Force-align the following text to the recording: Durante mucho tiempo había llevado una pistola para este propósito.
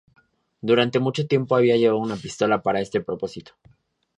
Durante 0.61 0.97
mucho 0.97 1.27
tiempo 1.27 1.55
había 1.55 1.77
llevado 1.77 1.99
una 1.99 2.15
pistola 2.15 2.63
para 2.63 2.81
este 2.81 3.01
propósito. 3.01 3.51